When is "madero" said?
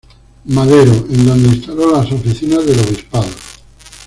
0.45-1.05